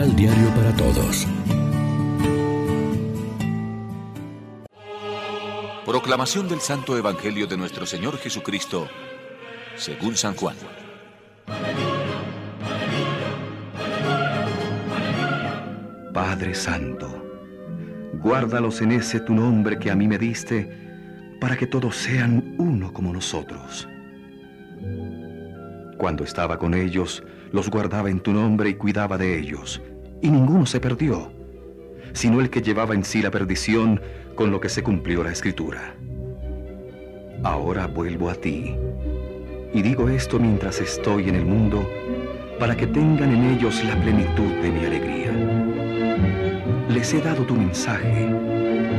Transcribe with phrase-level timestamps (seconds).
[0.00, 1.26] Misal Diario para Todos.
[5.84, 8.88] Proclamación del Santo Evangelio de nuestro Señor Jesucristo,
[9.76, 10.56] según San Juan.
[16.14, 17.22] Padre Santo,
[18.22, 22.90] guárdalos en ese tu nombre que a mí me diste, para que todos sean uno
[22.94, 23.86] como nosotros.
[25.98, 29.82] Cuando estaba con ellos, los guardaba en tu nombre y cuidaba de ellos,
[30.22, 31.30] y ninguno se perdió,
[32.12, 34.00] sino el que llevaba en sí la perdición
[34.34, 35.94] con lo que se cumplió la escritura.
[37.42, 38.76] Ahora vuelvo a ti,
[39.72, 41.88] y digo esto mientras estoy en el mundo,
[42.58, 45.32] para que tengan en ellos la plenitud de mi alegría.
[46.88, 48.28] Les he dado tu mensaje,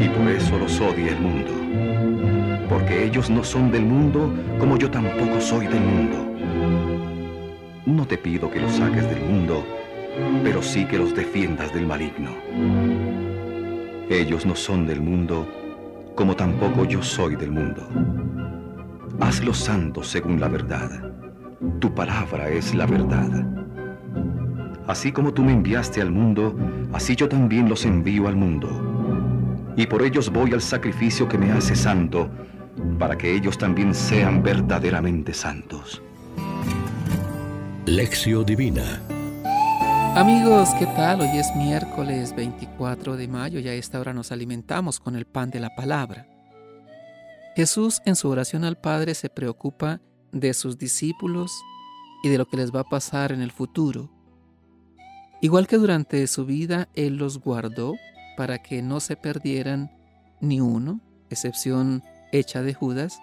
[0.00, 4.90] y por eso los odia el mundo, porque ellos no son del mundo como yo
[4.90, 6.26] tampoco soy del mundo.
[7.84, 9.66] No te pido que los saques del mundo,
[10.42, 12.30] pero sí que los defiendas del maligno.
[14.08, 15.46] Ellos no son del mundo,
[16.14, 17.86] como tampoco yo soy del mundo.
[19.20, 21.12] Hazlos santos según la verdad.
[21.78, 23.46] Tu palabra es la verdad.
[24.86, 26.56] Así como tú me enviaste al mundo,
[26.92, 28.68] así yo también los envío al mundo.
[29.76, 32.28] Y por ellos voy al sacrificio que me hace santo,
[32.98, 36.02] para que ellos también sean verdaderamente santos.
[37.86, 39.00] Lección Divina
[40.16, 41.20] Amigos, ¿qué tal?
[41.20, 45.50] Hoy es miércoles 24 de mayo y a esta hora nos alimentamos con el pan
[45.50, 46.26] de la palabra.
[47.54, 50.00] Jesús en su oración al Padre se preocupa
[50.32, 51.52] de sus discípulos
[52.24, 54.10] y de lo que les va a pasar en el futuro.
[55.40, 57.94] Igual que durante su vida, Él los guardó
[58.36, 59.92] para que no se perdieran
[60.40, 61.00] ni uno,
[61.30, 63.20] excepción hecha de Judas,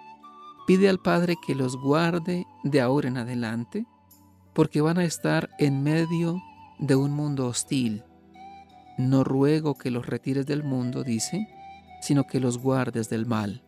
[0.66, 3.86] pide al Padre que los guarde de ahora en adelante
[4.58, 6.42] porque van a estar en medio
[6.78, 8.04] de un mundo hostil.
[8.96, 11.48] No ruego que los retires del mundo, dice,
[12.00, 13.62] sino que los guardes del mal.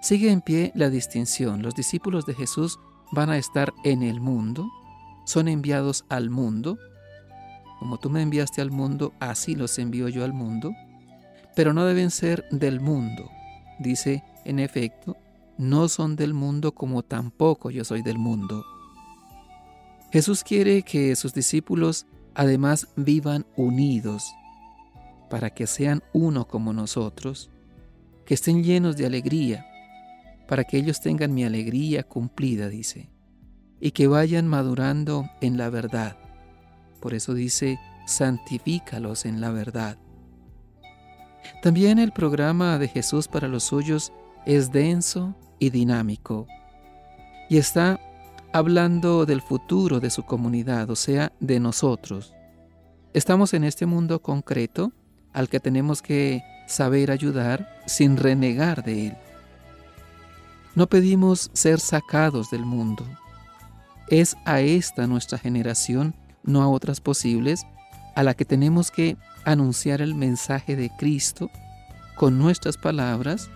[0.00, 1.62] Sigue en pie la distinción.
[1.62, 2.78] Los discípulos de Jesús
[3.12, 4.68] van a estar en el mundo,
[5.24, 6.78] son enviados al mundo.
[7.78, 10.72] Como tú me enviaste al mundo, así los envío yo al mundo.
[11.54, 13.30] Pero no deben ser del mundo.
[13.78, 15.16] Dice, en efecto,
[15.58, 18.64] no son del mundo como tampoco yo soy del mundo.
[20.12, 24.34] Jesús quiere que sus discípulos además vivan unidos,
[25.30, 27.50] para que sean uno como nosotros,
[28.26, 29.66] que estén llenos de alegría,
[30.46, 33.08] para que ellos tengan mi alegría cumplida, dice,
[33.80, 36.18] y que vayan madurando en la verdad.
[37.00, 39.96] Por eso dice, santifícalos en la verdad.
[41.62, 44.12] También el programa de Jesús para los suyos
[44.44, 46.46] es denso y dinámico,
[47.48, 47.98] y está
[48.52, 52.34] hablando del futuro de su comunidad, o sea, de nosotros.
[53.14, 54.92] Estamos en este mundo concreto
[55.32, 59.16] al que tenemos que saber ayudar sin renegar de él.
[60.74, 63.06] No pedimos ser sacados del mundo.
[64.08, 67.66] Es a esta nuestra generación, no a otras posibles,
[68.14, 71.50] a la que tenemos que anunciar el mensaje de Cristo
[72.16, 73.50] con nuestras palabras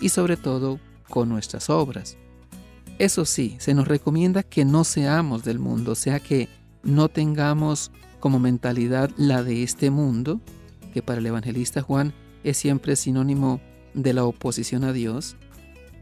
[0.00, 0.78] y sobre todo
[1.08, 2.16] con nuestras obras.
[2.98, 6.48] Eso sí, se nos recomienda que no seamos del mundo, o sea que
[6.82, 7.90] no tengamos
[8.20, 10.40] como mentalidad la de este mundo,
[10.92, 13.60] que para el evangelista Juan es siempre sinónimo
[13.94, 15.36] de la oposición a Dios,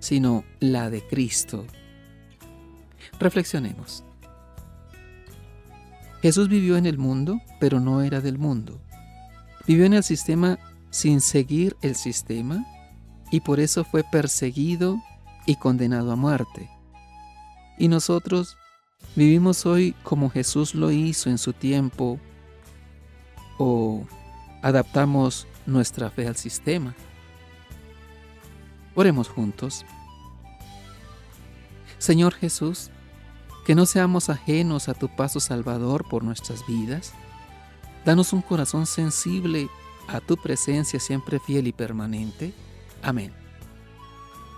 [0.01, 1.65] sino la de Cristo.
[3.19, 4.05] Reflexionemos.
[6.21, 8.81] Jesús vivió en el mundo, pero no era del mundo.
[9.67, 10.59] Vivió en el sistema
[10.91, 12.67] sin seguir el sistema
[13.31, 15.01] y por eso fue perseguido
[15.47, 16.69] y condenado a muerte.
[17.79, 18.57] Y nosotros
[19.17, 22.21] vivimos hoy como Jesús lo hizo en su tiempo
[23.59, 24.07] o
[24.63, 26.95] adaptamos nuestra fe al sistema.
[28.95, 29.85] Oremos juntos.
[31.99, 32.91] Señor Jesús,
[33.65, 37.13] que no seamos ajenos a tu paso salvador por nuestras vidas.
[38.05, 39.69] Danos un corazón sensible
[40.09, 42.53] a tu presencia siempre fiel y permanente.
[43.03, 43.42] Amén.